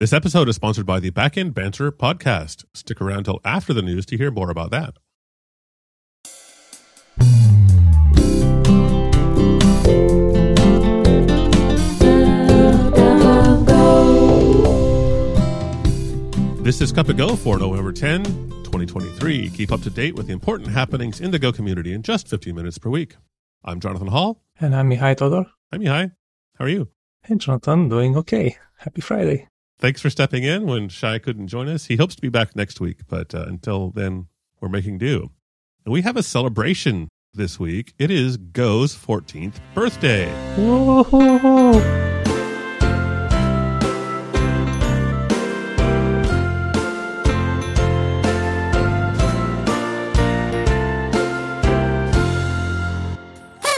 This 0.00 0.14
episode 0.14 0.48
is 0.48 0.56
sponsored 0.56 0.86
by 0.86 0.98
the 0.98 1.10
Backend 1.10 1.52
Banter 1.52 1.92
podcast. 1.92 2.64
Stick 2.72 3.02
around 3.02 3.24
till 3.24 3.38
after 3.44 3.74
the 3.74 3.82
news 3.82 4.06
to 4.06 4.16
hear 4.16 4.30
more 4.30 4.50
about 4.50 4.70
that. 4.70 4.96
This 16.64 16.80
is 16.80 16.92
Cup 16.92 17.10
of 17.10 17.18
Go 17.18 17.36
for 17.36 17.58
November 17.58 17.92
10, 17.92 18.24
2023. 18.24 19.50
Keep 19.50 19.70
up 19.70 19.82
to 19.82 19.90
date 19.90 20.14
with 20.14 20.28
the 20.28 20.32
important 20.32 20.70
happenings 20.70 21.20
in 21.20 21.30
the 21.30 21.38
Go 21.38 21.52
community 21.52 21.92
in 21.92 22.02
just 22.02 22.26
15 22.26 22.54
minutes 22.54 22.78
per 22.78 22.88
week. 22.88 23.16
I'm 23.62 23.80
Jonathan 23.80 24.08
Hall. 24.08 24.42
And 24.58 24.74
I'm 24.74 24.88
Mihai 24.88 25.14
Todor. 25.14 25.50
Hi, 25.70 25.76
Mihai. 25.76 26.12
How 26.58 26.64
are 26.64 26.70
you? 26.70 26.88
Hey, 27.22 27.34
Jonathan. 27.34 27.90
Doing 27.90 28.16
okay. 28.16 28.56
Happy 28.78 29.02
Friday. 29.02 29.50
Thanks 29.80 30.02
for 30.02 30.10
stepping 30.10 30.44
in 30.44 30.66
when 30.66 30.90
Shai 30.90 31.18
couldn't 31.18 31.48
join 31.48 31.66
us. 31.66 31.86
He 31.86 31.96
hopes 31.96 32.14
to 32.14 32.20
be 32.20 32.28
back 32.28 32.54
next 32.54 32.80
week, 32.80 32.98
but 33.08 33.34
uh, 33.34 33.46
until 33.46 33.90
then, 33.90 34.26
we're 34.60 34.68
making 34.68 34.98
do. 34.98 35.30
And 35.86 35.92
we 35.92 36.02
have 36.02 36.18
a 36.18 36.22
celebration 36.22 37.08
this 37.32 37.58
week. 37.58 37.94
It 37.98 38.10
is 38.10 38.36
Go's 38.36 38.94
14th 38.94 39.54
birthday. 39.72 40.30
Whoa! 40.56 41.80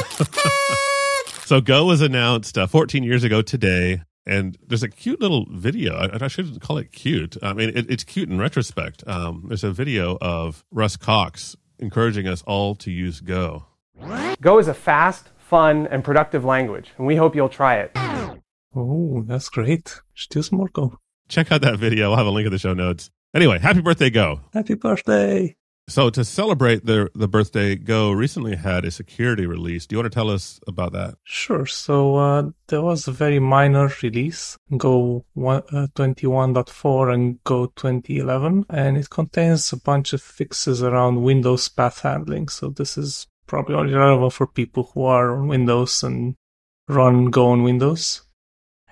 so 1.44 1.60
Go 1.60 1.84
was 1.84 2.00
announced 2.00 2.58
uh, 2.58 2.66
14 2.66 3.04
years 3.04 3.22
ago 3.22 3.40
today, 3.40 4.02
and 4.26 4.56
there's 4.66 4.82
a 4.82 4.88
cute 4.88 5.20
little 5.20 5.46
video. 5.50 5.94
I, 5.96 6.24
I 6.24 6.28
shouldn't 6.28 6.60
call 6.60 6.78
it 6.78 6.92
cute. 6.92 7.36
I 7.42 7.52
mean, 7.52 7.70
it, 7.70 7.90
it's 7.90 8.04
cute 8.04 8.28
in 8.28 8.38
retrospect. 8.38 9.06
Um, 9.06 9.44
there's 9.48 9.64
a 9.64 9.72
video 9.72 10.18
of 10.20 10.64
Russ 10.70 10.96
Cox 10.96 11.56
encouraging 11.78 12.28
us 12.28 12.42
all 12.42 12.74
to 12.76 12.90
use 12.90 13.20
Go. 13.20 13.66
Go 14.40 14.58
is 14.58 14.68
a 14.68 14.74
fast, 14.74 15.28
fun, 15.38 15.86
and 15.88 16.02
productive 16.02 16.44
language, 16.44 16.90
and 16.98 17.06
we 17.06 17.16
hope 17.16 17.34
you'll 17.34 17.48
try 17.48 17.76
it. 17.76 17.92
Oh, 18.74 19.22
that's 19.26 19.48
great. 19.48 20.00
Should 20.14 20.34
use 20.34 20.50
more 20.50 20.68
Go. 20.68 20.98
Check 21.28 21.52
out 21.52 21.60
that 21.62 21.78
video. 21.78 22.10
I'll 22.10 22.16
have 22.16 22.26
a 22.26 22.30
link 22.30 22.46
in 22.46 22.52
the 22.52 22.58
show 22.58 22.74
notes. 22.74 23.10
Anyway, 23.34 23.58
happy 23.58 23.80
birthday, 23.80 24.10
Go. 24.10 24.40
Happy 24.52 24.74
birthday. 24.74 25.56
So 25.88 26.10
to 26.10 26.24
celebrate 26.24 26.86
the 26.86 27.10
the 27.14 27.28
birthday, 27.28 27.74
Go 27.74 28.12
recently 28.12 28.56
had 28.56 28.84
a 28.84 28.90
security 28.90 29.46
release. 29.46 29.86
Do 29.86 29.94
you 29.94 29.98
want 29.98 30.12
to 30.12 30.14
tell 30.14 30.30
us 30.30 30.60
about 30.66 30.92
that? 30.92 31.16
Sure. 31.24 31.66
So 31.66 32.16
uh, 32.16 32.50
there 32.68 32.82
was 32.82 33.08
a 33.08 33.12
very 33.12 33.40
minor 33.40 33.90
release, 34.02 34.56
Go 34.76 35.24
one, 35.34 35.62
uh, 35.72 35.88
21.4 35.94 37.12
and 37.12 37.42
Go 37.44 37.66
2011, 37.66 38.66
and 38.70 38.96
it 38.96 39.10
contains 39.10 39.72
a 39.72 39.76
bunch 39.76 40.12
of 40.12 40.22
fixes 40.22 40.82
around 40.82 41.24
Windows 41.24 41.68
path 41.68 42.00
handling. 42.00 42.48
So 42.48 42.70
this 42.70 42.96
is 42.96 43.26
probably 43.46 43.74
only 43.74 43.94
relevant 43.94 44.32
for 44.32 44.46
people 44.46 44.90
who 44.94 45.04
are 45.04 45.36
on 45.36 45.48
Windows 45.48 46.02
and 46.02 46.36
run 46.88 47.26
Go 47.26 47.48
on 47.48 47.64
Windows. 47.64 48.22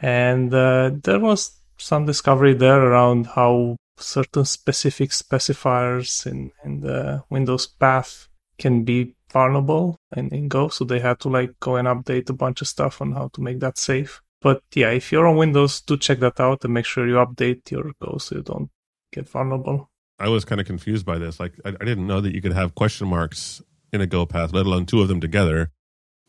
And 0.03 0.53
uh, 0.53 0.91
there 1.03 1.21
was 1.21 1.57
some 1.79 2.05
discovery 2.05 2.55
there 2.55 2.83
around 2.83 3.27
how 3.27 3.77
certain 4.01 4.45
specific 4.45 5.11
specifiers 5.11 6.27
in, 6.27 6.53
in 6.65 6.81
the 6.81 7.25
Windows 7.31 7.67
path 7.67 8.29
can 8.59 8.85
be 8.85 9.15
vulnerable 9.33 9.99
in, 10.17 10.29
in 10.35 10.49
Go. 10.49 10.69
So 10.69 10.85
they 10.85 11.01
had 11.01 11.21
to 11.21 11.29
like 11.29 11.59
go 11.61 11.77
and 11.77 11.89
update 11.89 12.29
a 12.31 12.35
bunch 12.35 12.61
of 12.61 12.69
stuff 12.69 13.01
on 13.01 13.13
how 13.13 13.29
to 13.35 13.41
make 13.41 13.61
that 13.61 13.79
safe. 13.79 14.23
But 14.41 14.63
yeah, 14.75 14.91
if 14.91 15.13
you're 15.13 15.27
on 15.27 15.37
Windows, 15.37 15.81
do 15.81 15.97
check 15.97 16.21
that 16.21 16.41
out 16.41 16.65
and 16.65 16.75
make 16.75 16.87
sure 16.87 17.07
you 17.07 17.15
update 17.15 17.71
your 17.71 17.93
Go 18.03 18.19
so 18.19 18.37
you 18.37 18.43
don't 18.43 18.71
get 19.13 19.29
vulnerable. 19.29 19.91
I 20.19 20.29
was 20.29 20.45
kind 20.45 20.61
of 20.61 20.67
confused 20.67 21.07
by 21.07 21.19
this. 21.19 21.41
Like, 21.41 21.55
I, 21.65 21.71
I 21.71 21.85
didn't 21.85 22.07
know 22.07 22.21
that 22.21 22.35
you 22.35 22.43
could 22.43 22.53
have 22.53 22.75
question 22.75 23.09
marks 23.09 23.63
in 23.93 24.01
a 24.01 24.07
Go 24.07 24.27
path, 24.27 24.53
let 24.53 24.67
alone 24.67 24.87
two 24.87 25.01
of 25.01 25.09
them 25.09 25.21
together. 25.21 25.71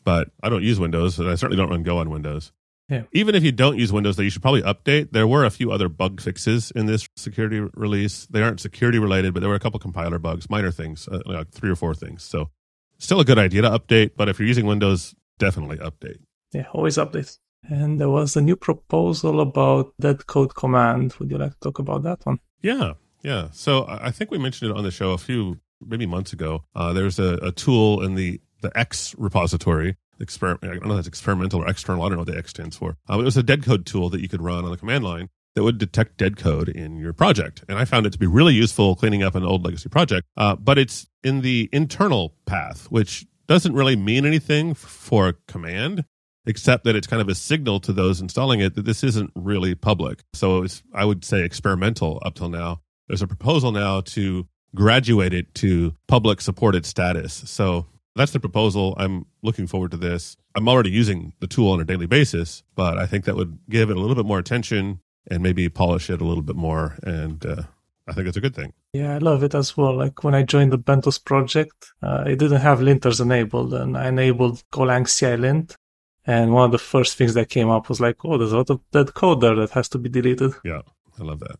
But 0.04 0.30
I 0.42 0.48
don't 0.48 0.62
use 0.64 0.80
Windows, 0.80 1.18
and 1.18 1.28
I 1.28 1.36
certainly 1.36 1.56
don't 1.56 1.70
run 1.70 1.82
Go 1.82 1.98
on 1.98 2.10
Windows. 2.10 2.52
Yeah. 2.88 3.04
Even 3.12 3.34
if 3.34 3.42
you 3.42 3.52
don't 3.52 3.78
use 3.78 3.92
Windows, 3.92 4.16
though, 4.16 4.22
you 4.22 4.30
should 4.30 4.42
probably 4.42 4.62
update. 4.62 5.12
There 5.12 5.26
were 5.26 5.44
a 5.44 5.50
few 5.50 5.72
other 5.72 5.88
bug 5.88 6.20
fixes 6.20 6.70
in 6.72 6.86
this 6.86 7.08
security 7.16 7.60
release. 7.74 8.26
They 8.26 8.42
aren't 8.42 8.60
security 8.60 8.98
related, 8.98 9.32
but 9.32 9.40
there 9.40 9.48
were 9.48 9.54
a 9.54 9.60
couple 9.60 9.80
compiler 9.80 10.18
bugs, 10.18 10.50
minor 10.50 10.70
things, 10.70 11.08
uh, 11.08 11.20
like 11.24 11.50
three 11.50 11.70
or 11.70 11.76
four 11.76 11.94
things. 11.94 12.22
So, 12.22 12.50
still 12.98 13.20
a 13.20 13.24
good 13.24 13.38
idea 13.38 13.62
to 13.62 13.70
update. 13.70 14.12
But 14.16 14.28
if 14.28 14.38
you're 14.38 14.48
using 14.48 14.66
Windows, 14.66 15.14
definitely 15.38 15.78
update. 15.78 16.18
Yeah, 16.52 16.66
always 16.72 16.98
update. 16.98 17.38
And 17.68 18.00
there 18.00 18.10
was 18.10 18.36
a 18.36 18.40
new 18.40 18.56
proposal 18.56 19.40
about 19.40 19.94
deadcode 20.00 20.54
command. 20.54 21.14
Would 21.18 21.30
you 21.30 21.38
like 21.38 21.52
to 21.52 21.60
talk 21.60 21.78
about 21.78 22.02
that 22.02 22.26
one? 22.26 22.40
Yeah, 22.60 22.94
yeah. 23.22 23.48
So 23.52 23.86
I 23.88 24.10
think 24.10 24.30
we 24.30 24.38
mentioned 24.38 24.70
it 24.70 24.76
on 24.76 24.84
the 24.84 24.90
show 24.90 25.12
a 25.12 25.18
few 25.18 25.60
maybe 25.80 26.06
months 26.06 26.32
ago. 26.32 26.64
Uh, 26.74 26.92
there's 26.92 27.18
a, 27.18 27.34
a 27.34 27.52
tool 27.52 28.02
in 28.02 28.14
the 28.14 28.40
the 28.62 28.76
X 28.78 29.14
repository 29.18 29.96
experiment. 30.22 30.64
I 30.64 30.78
don't 30.78 30.86
know 30.86 30.92
if 30.92 30.98
that's 30.98 31.08
experimental 31.08 31.62
or 31.62 31.68
external. 31.68 32.02
I 32.02 32.08
don't 32.08 32.16
know 32.16 32.22
what 32.22 32.32
the 32.32 32.38
X 32.38 32.50
stands 32.50 32.76
for. 32.76 32.96
Um, 33.08 33.20
it 33.20 33.24
was 33.24 33.36
a 33.36 33.42
dead 33.42 33.64
code 33.64 33.84
tool 33.84 34.08
that 34.10 34.20
you 34.20 34.28
could 34.28 34.40
run 34.40 34.64
on 34.64 34.70
the 34.70 34.76
command 34.76 35.04
line 35.04 35.28
that 35.54 35.62
would 35.62 35.78
detect 35.78 36.16
dead 36.16 36.36
code 36.36 36.68
in 36.68 36.96
your 36.96 37.12
project. 37.12 37.64
And 37.68 37.78
I 37.78 37.84
found 37.84 38.06
it 38.06 38.12
to 38.14 38.18
be 38.18 38.26
really 38.26 38.54
useful 38.54 38.96
cleaning 38.96 39.22
up 39.22 39.34
an 39.34 39.44
old 39.44 39.64
legacy 39.64 39.88
project. 39.88 40.26
Uh, 40.36 40.56
but 40.56 40.78
it's 40.78 41.06
in 41.22 41.42
the 41.42 41.68
internal 41.72 42.34
path, 42.46 42.86
which 42.90 43.26
doesn't 43.46 43.74
really 43.74 43.96
mean 43.96 44.24
anything 44.24 44.72
for 44.72 45.28
a 45.28 45.34
command, 45.46 46.04
except 46.46 46.84
that 46.84 46.96
it's 46.96 47.06
kind 47.06 47.20
of 47.20 47.28
a 47.28 47.34
signal 47.34 47.80
to 47.80 47.92
those 47.92 48.20
installing 48.20 48.60
it 48.60 48.74
that 48.76 48.84
this 48.84 49.04
isn't 49.04 49.30
really 49.34 49.74
public. 49.74 50.20
So 50.32 50.62
it's, 50.62 50.82
I 50.94 51.04
would 51.04 51.24
say, 51.24 51.44
experimental 51.44 52.22
up 52.24 52.34
till 52.34 52.48
now. 52.48 52.80
There's 53.08 53.22
a 53.22 53.26
proposal 53.26 53.72
now 53.72 54.00
to 54.00 54.46
graduate 54.74 55.34
it 55.34 55.54
to 55.56 55.94
public 56.08 56.40
supported 56.40 56.86
status. 56.86 57.42
So 57.46 57.86
that's 58.14 58.32
the 58.32 58.40
proposal. 58.40 58.94
I'm 58.98 59.26
looking 59.42 59.66
forward 59.66 59.90
to 59.92 59.96
this. 59.96 60.36
I'm 60.54 60.68
already 60.68 60.90
using 60.90 61.32
the 61.40 61.46
tool 61.46 61.72
on 61.72 61.80
a 61.80 61.84
daily 61.84 62.06
basis, 62.06 62.62
but 62.74 62.98
I 62.98 63.06
think 63.06 63.24
that 63.24 63.36
would 63.36 63.58
give 63.68 63.90
it 63.90 63.96
a 63.96 64.00
little 64.00 64.16
bit 64.16 64.26
more 64.26 64.38
attention 64.38 65.00
and 65.30 65.42
maybe 65.42 65.68
polish 65.68 66.10
it 66.10 66.20
a 66.20 66.24
little 66.24 66.42
bit 66.42 66.56
more. 66.56 66.98
And 67.02 67.44
uh, 67.46 67.62
I 68.06 68.12
think 68.12 68.28
it's 68.28 68.36
a 68.36 68.40
good 68.40 68.54
thing. 68.54 68.72
Yeah, 68.92 69.14
I 69.14 69.18
love 69.18 69.42
it 69.42 69.54
as 69.54 69.76
well. 69.76 69.96
Like 69.96 70.24
when 70.24 70.34
I 70.34 70.42
joined 70.42 70.72
the 70.72 70.78
Benthos 70.78 71.24
project, 71.24 71.92
uh, 72.02 72.24
it 72.26 72.38
didn't 72.38 72.60
have 72.60 72.80
linters 72.80 73.20
enabled, 73.20 73.72
and 73.72 73.96
I 73.96 74.08
enabled 74.08 74.62
golangci-lint. 74.72 75.76
And 76.24 76.52
one 76.52 76.66
of 76.66 76.72
the 76.72 76.78
first 76.78 77.16
things 77.16 77.34
that 77.34 77.48
came 77.48 77.68
up 77.68 77.88
was 77.88 78.00
like, 78.00 78.24
oh, 78.24 78.38
there's 78.38 78.52
a 78.52 78.58
lot 78.58 78.70
of 78.70 78.80
dead 78.92 79.14
code 79.14 79.40
there 79.40 79.56
that 79.56 79.70
has 79.70 79.88
to 79.90 79.98
be 79.98 80.08
deleted. 80.08 80.52
Yeah, 80.64 80.82
I 81.18 81.22
love 81.24 81.40
that. 81.40 81.56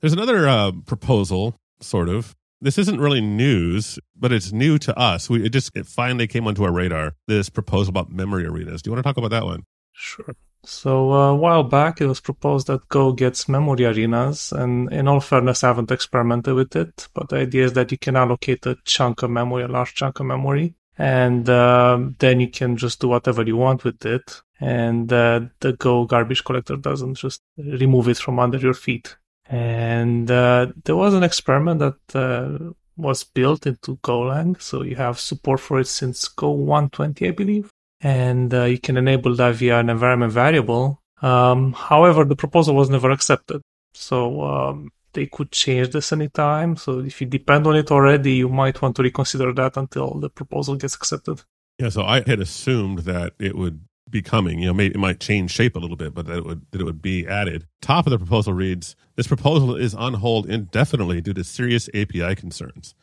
There's 0.00 0.12
another 0.12 0.48
uh, 0.48 0.72
proposal, 0.86 1.54
sort 1.80 2.08
of, 2.08 2.34
this 2.62 2.78
isn't 2.78 3.00
really 3.00 3.20
news, 3.20 3.98
but 4.16 4.32
it's 4.32 4.52
new 4.52 4.78
to 4.78 4.96
us. 4.98 5.28
We 5.28 5.44
it 5.44 5.50
just 5.50 5.76
it 5.76 5.86
finally 5.86 6.26
came 6.26 6.46
onto 6.46 6.64
our 6.64 6.72
radar. 6.72 7.14
This 7.26 7.50
proposal 7.50 7.90
about 7.90 8.10
memory 8.10 8.46
arenas. 8.46 8.82
Do 8.82 8.88
you 8.88 8.92
want 8.94 9.04
to 9.04 9.08
talk 9.08 9.18
about 9.18 9.30
that 9.30 9.44
one? 9.44 9.64
Sure. 9.92 10.34
So 10.64 11.12
uh, 11.12 11.30
a 11.30 11.34
while 11.34 11.64
back, 11.64 12.00
it 12.00 12.06
was 12.06 12.20
proposed 12.20 12.68
that 12.68 12.88
Go 12.88 13.12
gets 13.12 13.48
memory 13.48 13.84
arenas, 13.84 14.52
and 14.52 14.92
in 14.92 15.08
all 15.08 15.18
fairness, 15.18 15.64
I 15.64 15.68
haven't 15.68 15.90
experimented 15.90 16.54
with 16.54 16.76
it. 16.76 17.08
But 17.14 17.30
the 17.30 17.38
idea 17.38 17.64
is 17.64 17.72
that 17.72 17.90
you 17.90 17.98
can 17.98 18.14
allocate 18.16 18.64
a 18.66 18.76
chunk 18.84 19.22
of 19.22 19.30
memory, 19.30 19.64
a 19.64 19.68
large 19.68 19.94
chunk 19.94 20.20
of 20.20 20.26
memory, 20.26 20.74
and 20.96 21.48
uh, 21.48 21.98
then 22.20 22.38
you 22.38 22.48
can 22.48 22.76
just 22.76 23.00
do 23.00 23.08
whatever 23.08 23.42
you 23.42 23.56
want 23.56 23.82
with 23.82 24.06
it. 24.06 24.40
And 24.60 25.12
uh, 25.12 25.40
the 25.58 25.72
Go 25.72 26.04
garbage 26.04 26.44
collector 26.44 26.76
doesn't 26.76 27.14
just 27.14 27.42
remove 27.56 28.08
it 28.08 28.18
from 28.18 28.38
under 28.38 28.58
your 28.58 28.74
feet. 28.74 29.16
And 29.52 30.30
uh, 30.30 30.68
there 30.84 30.96
was 30.96 31.12
an 31.12 31.22
experiment 31.22 31.80
that 31.80 32.16
uh, 32.16 32.72
was 32.96 33.22
built 33.22 33.66
into 33.66 33.98
Golang. 33.98 34.60
So 34.60 34.82
you 34.82 34.96
have 34.96 35.20
support 35.20 35.60
for 35.60 35.78
it 35.78 35.88
since 35.88 36.26
Go 36.26 36.50
120, 36.52 37.28
I 37.28 37.30
believe. 37.32 37.70
And 38.00 38.52
uh, 38.54 38.64
you 38.64 38.78
can 38.78 38.96
enable 38.96 39.36
that 39.36 39.56
via 39.56 39.80
an 39.80 39.90
environment 39.90 40.32
variable. 40.32 41.02
Um, 41.20 41.74
however, 41.74 42.24
the 42.24 42.34
proposal 42.34 42.74
was 42.74 42.88
never 42.88 43.10
accepted. 43.10 43.60
So 43.92 44.40
um, 44.40 44.90
they 45.12 45.26
could 45.26 45.52
change 45.52 45.90
this 45.90 46.12
anytime. 46.12 46.76
So 46.76 47.00
if 47.00 47.20
you 47.20 47.26
depend 47.26 47.66
on 47.66 47.76
it 47.76 47.90
already, 47.90 48.32
you 48.32 48.48
might 48.48 48.80
want 48.80 48.96
to 48.96 49.02
reconsider 49.02 49.52
that 49.52 49.76
until 49.76 50.14
the 50.18 50.30
proposal 50.30 50.76
gets 50.76 50.94
accepted. 50.94 51.42
Yeah, 51.78 51.90
so 51.90 52.04
I 52.04 52.22
had 52.26 52.40
assumed 52.40 53.00
that 53.00 53.34
it 53.38 53.54
would 53.54 53.84
be 54.12 54.22
coming. 54.22 54.60
You 54.60 54.66
know, 54.66 54.74
maybe 54.74 54.94
it 54.94 54.98
might 54.98 55.18
change 55.18 55.50
shape 55.50 55.74
a 55.74 55.80
little 55.80 55.96
bit, 55.96 56.14
but 56.14 56.26
that 56.26 56.38
it 56.38 56.44
would 56.44 56.66
that 56.70 56.80
it 56.80 56.84
would 56.84 57.02
be 57.02 57.26
added. 57.26 57.66
Top 57.80 58.06
of 58.06 58.10
the 58.12 58.18
proposal 58.18 58.52
reads: 58.52 58.94
This 59.16 59.26
proposal 59.26 59.74
is 59.74 59.94
on 59.94 60.14
hold 60.14 60.48
indefinitely 60.48 61.20
due 61.20 61.34
to 61.34 61.42
serious 61.42 61.88
API 61.94 62.36
concerns. 62.36 62.94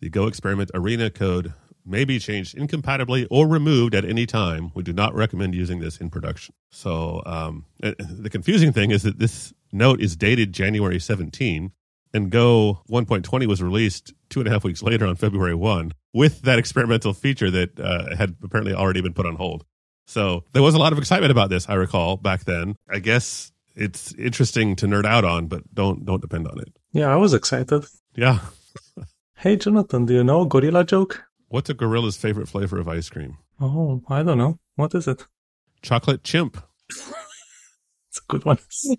The 0.00 0.08
Go 0.08 0.26
experiment 0.26 0.70
arena 0.74 1.10
code 1.10 1.52
may 1.86 2.04
be 2.04 2.18
changed 2.18 2.56
incompatibly 2.56 3.26
or 3.30 3.46
removed 3.46 3.94
at 3.94 4.04
any 4.04 4.26
time. 4.26 4.72
We 4.74 4.82
do 4.82 4.92
not 4.92 5.14
recommend 5.14 5.54
using 5.54 5.80
this 5.80 5.98
in 5.98 6.10
production. 6.10 6.54
So 6.70 7.22
um, 7.26 7.66
the 7.80 8.30
confusing 8.30 8.72
thing 8.72 8.90
is 8.90 9.02
that 9.02 9.18
this 9.18 9.52
note 9.70 10.00
is 10.00 10.16
dated 10.16 10.52
January 10.52 10.98
17, 10.98 11.72
and 12.14 12.30
Go 12.30 12.80
1.20 12.88 13.46
was 13.46 13.62
released 13.62 14.14
two 14.30 14.40
and 14.40 14.48
a 14.48 14.52
half 14.52 14.64
weeks 14.64 14.82
later 14.82 15.06
on 15.06 15.16
February 15.16 15.54
1 15.54 15.92
with 16.12 16.42
that 16.42 16.58
experimental 16.58 17.12
feature 17.12 17.50
that 17.50 17.78
uh, 17.78 18.16
had 18.16 18.36
apparently 18.42 18.72
already 18.72 19.02
been 19.02 19.12
put 19.12 19.26
on 19.26 19.36
hold. 19.36 19.64
So 20.06 20.44
there 20.52 20.62
was 20.62 20.74
a 20.74 20.78
lot 20.78 20.92
of 20.92 20.98
excitement 20.98 21.30
about 21.30 21.50
this, 21.50 21.68
I 21.68 21.74
recall 21.74 22.16
back 22.16 22.44
then. 22.44 22.76
I 22.90 22.98
guess 22.98 23.52
it's 23.74 24.12
interesting 24.14 24.76
to 24.76 24.86
nerd 24.86 25.06
out 25.06 25.24
on, 25.24 25.46
but 25.46 25.74
don't 25.74 26.04
don't 26.04 26.20
depend 26.20 26.46
on 26.48 26.58
it. 26.60 26.72
Yeah, 26.92 27.08
I 27.08 27.16
was 27.16 27.34
excited. 27.34 27.84
Yeah. 28.14 28.40
Hey, 29.36 29.56
Jonathan, 29.56 30.06
do 30.06 30.14
you 30.14 30.24
know 30.24 30.42
a 30.42 30.46
gorilla 30.46 30.84
joke? 30.84 31.24
What's 31.48 31.68
a 31.68 31.74
gorilla's 31.74 32.16
favorite 32.16 32.48
flavor 32.48 32.78
of 32.78 32.88
ice 32.88 33.10
cream? 33.10 33.36
Oh, 33.60 34.00
I 34.08 34.22
don't 34.22 34.38
know. 34.38 34.58
What 34.76 34.94
is 34.94 35.06
it? 35.06 35.26
Chocolate 35.82 36.24
chimp. 36.24 36.56
It's 38.08 38.20
a 38.20 38.22
good 38.28 38.44
one. 38.44 38.58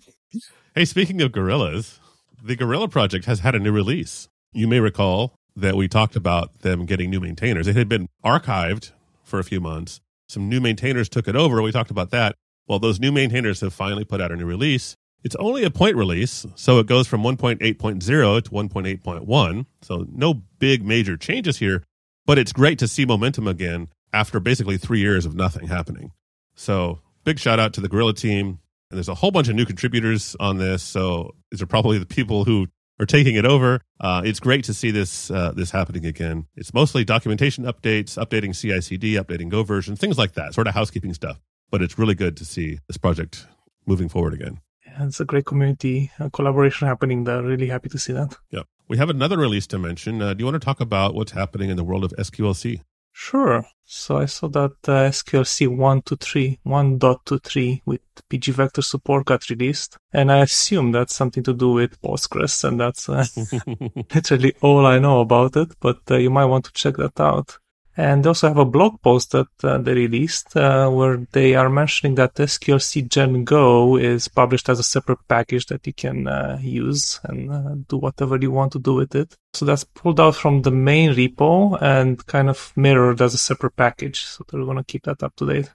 Hey, 0.74 0.84
speaking 0.84 1.22
of 1.22 1.32
gorillas, 1.32 1.98
the 2.44 2.54
Gorilla 2.54 2.86
Project 2.86 3.24
has 3.24 3.40
had 3.40 3.54
a 3.54 3.58
new 3.58 3.72
release. 3.72 4.28
You 4.52 4.68
may 4.68 4.78
recall 4.78 5.34
that 5.56 5.74
we 5.74 5.88
talked 5.88 6.14
about 6.16 6.60
them 6.60 6.84
getting 6.84 7.08
new 7.08 7.18
maintainers. 7.20 7.66
It 7.66 7.76
had 7.76 7.88
been 7.88 8.08
archived 8.22 8.92
for 9.24 9.38
a 9.38 9.44
few 9.44 9.58
months. 9.58 10.00
Some 10.28 10.48
new 10.48 10.60
maintainers 10.60 11.08
took 11.08 11.28
it 11.28 11.36
over. 11.36 11.62
We 11.62 11.72
talked 11.72 11.90
about 11.90 12.10
that. 12.10 12.36
Well, 12.66 12.78
those 12.78 12.98
new 12.98 13.12
maintainers 13.12 13.60
have 13.60 13.72
finally 13.72 14.04
put 14.04 14.20
out 14.20 14.32
a 14.32 14.36
new 14.36 14.44
release. 14.44 14.96
It's 15.22 15.36
only 15.36 15.64
a 15.64 15.70
point 15.70 15.96
release, 15.96 16.46
so 16.54 16.78
it 16.78 16.86
goes 16.86 17.06
from 17.06 17.22
1.8.0 17.22 18.42
to 18.44 18.50
1.8.1. 18.50 19.66
So 19.82 20.06
no 20.12 20.34
big 20.58 20.84
major 20.84 21.16
changes 21.16 21.58
here, 21.58 21.82
but 22.26 22.38
it's 22.38 22.52
great 22.52 22.78
to 22.80 22.88
see 22.88 23.04
momentum 23.04 23.48
again 23.48 23.88
after 24.12 24.40
basically 24.40 24.76
three 24.78 25.00
years 25.00 25.26
of 25.26 25.34
nothing 25.34 25.68
happening. 25.68 26.12
So 26.54 27.00
big 27.24 27.38
shout 27.38 27.58
out 27.58 27.72
to 27.74 27.80
the 27.80 27.88
Gorilla 27.88 28.14
team. 28.14 28.60
And 28.90 28.96
there's 28.96 29.08
a 29.08 29.14
whole 29.14 29.32
bunch 29.32 29.48
of 29.48 29.56
new 29.56 29.64
contributors 29.64 30.36
on 30.38 30.58
this. 30.58 30.82
So 30.82 31.34
these 31.50 31.60
are 31.60 31.66
probably 31.66 31.98
the 31.98 32.06
people 32.06 32.44
who 32.44 32.68
are 32.98 33.06
taking 33.06 33.34
it 33.36 33.44
over. 33.44 33.80
Uh, 34.00 34.22
it's 34.24 34.40
great 34.40 34.64
to 34.64 34.74
see 34.74 34.90
this 34.90 35.30
uh, 35.30 35.52
this 35.52 35.70
happening 35.70 36.06
again. 36.06 36.46
It's 36.56 36.72
mostly 36.72 37.04
documentation 37.04 37.64
updates, 37.64 38.16
updating 38.16 38.58
CI/CD, 38.58 39.14
updating 39.14 39.48
Go 39.48 39.62
version, 39.62 39.96
things 39.96 40.18
like 40.18 40.32
that, 40.32 40.54
sort 40.54 40.66
of 40.66 40.74
housekeeping 40.74 41.14
stuff. 41.14 41.40
But 41.70 41.82
it's 41.82 41.98
really 41.98 42.14
good 42.14 42.36
to 42.36 42.44
see 42.44 42.78
this 42.86 42.96
project 42.96 43.46
moving 43.86 44.08
forward 44.08 44.34
again. 44.34 44.60
Yeah, 44.86 45.06
it's 45.06 45.20
a 45.20 45.24
great 45.24 45.46
community 45.46 46.10
uh, 46.18 46.28
collaboration 46.30 46.86
happening 46.86 47.24
there. 47.24 47.42
Really 47.42 47.68
happy 47.68 47.88
to 47.88 47.98
see 47.98 48.12
that. 48.12 48.36
Yeah, 48.50 48.62
we 48.88 48.98
have 48.98 49.10
another 49.10 49.36
release 49.36 49.66
to 49.68 49.78
mention. 49.78 50.22
Uh, 50.22 50.34
do 50.34 50.42
you 50.42 50.46
want 50.46 50.60
to 50.60 50.64
talk 50.64 50.80
about 50.80 51.14
what's 51.14 51.32
happening 51.32 51.70
in 51.70 51.76
the 51.76 51.84
world 51.84 52.04
of 52.04 52.12
SQLC? 52.12 52.82
Sure. 53.18 53.64
So 53.86 54.18
I 54.18 54.26
saw 54.26 54.48
that 54.48 54.72
uh, 54.86 55.08
SQLC 55.08 55.68
1.23, 55.68 56.58
1.23 56.66 57.80
with 57.86 58.02
PG 58.28 58.52
Vector 58.52 58.82
support 58.82 59.24
got 59.24 59.48
released. 59.48 59.96
And 60.12 60.30
I 60.30 60.40
assume 60.40 60.92
that's 60.92 61.16
something 61.16 61.42
to 61.44 61.54
do 61.54 61.72
with 61.72 61.98
Postgres, 62.02 62.62
and 62.64 62.78
that's 62.78 63.08
uh, 63.08 63.24
literally 64.14 64.54
all 64.60 64.84
I 64.84 64.98
know 64.98 65.20
about 65.20 65.56
it. 65.56 65.74
But 65.80 66.00
uh, 66.10 66.16
you 66.16 66.28
might 66.28 66.44
want 66.44 66.66
to 66.66 66.72
check 66.72 66.96
that 66.98 67.18
out. 67.18 67.56
And 67.96 68.22
they 68.22 68.28
also 68.28 68.48
have 68.48 68.58
a 68.58 68.64
blog 68.64 69.00
post 69.00 69.32
that 69.32 69.48
uh, 69.64 69.78
they 69.78 69.94
released 69.94 70.54
uh, 70.56 70.90
where 70.90 71.26
they 71.32 71.54
are 71.54 71.70
mentioning 71.70 72.14
that 72.16 72.34
SQLC 72.34 73.08
Gen 73.08 73.44
Go 73.44 73.96
is 73.96 74.28
published 74.28 74.68
as 74.68 74.78
a 74.78 74.82
separate 74.82 75.26
package 75.28 75.66
that 75.66 75.86
you 75.86 75.94
can 75.94 76.28
uh, 76.28 76.58
use 76.60 77.20
and 77.24 77.50
uh, 77.50 77.74
do 77.88 77.96
whatever 77.96 78.36
you 78.36 78.50
want 78.50 78.72
to 78.72 78.78
do 78.78 78.94
with 78.94 79.14
it. 79.14 79.34
So 79.54 79.64
that's 79.64 79.84
pulled 79.84 80.20
out 80.20 80.36
from 80.36 80.62
the 80.62 80.70
main 80.70 81.14
repo 81.14 81.80
and 81.80 82.24
kind 82.26 82.50
of 82.50 82.72
mirrored 82.76 83.22
as 83.22 83.32
a 83.32 83.38
separate 83.38 83.76
package. 83.76 84.24
So 84.24 84.44
they're 84.48 84.64
going 84.64 84.76
to 84.76 84.84
keep 84.84 85.04
that 85.04 85.22
up 85.22 85.34
to 85.36 85.46
date. 85.46 85.70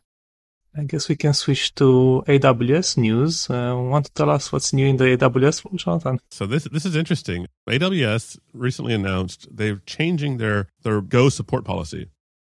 I 0.77 0.83
guess 0.83 1.09
we 1.09 1.17
can 1.17 1.33
switch 1.33 1.75
to 1.75 2.23
AWS 2.27 2.97
news. 2.97 3.49
Uh, 3.49 3.75
want 3.77 4.05
to 4.05 4.13
tell 4.13 4.29
us 4.29 4.53
what's 4.53 4.71
new 4.71 4.87
in 4.87 4.97
the 4.97 5.17
AWS, 5.17 5.65
world, 5.65 5.79
Jonathan? 5.79 6.19
So 6.29 6.45
this 6.45 6.63
this 6.65 6.85
is 6.85 6.95
interesting. 6.95 7.47
AWS 7.69 8.39
recently 8.53 8.93
announced 8.93 9.47
they're 9.51 9.81
changing 9.85 10.37
their 10.37 10.67
their 10.83 11.01
Go 11.01 11.29
support 11.29 11.65
policy. 11.65 12.07